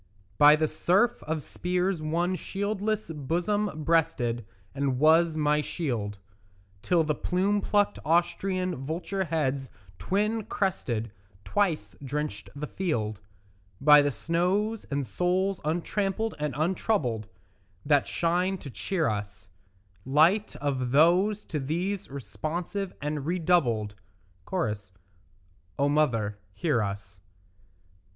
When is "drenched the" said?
12.03-12.65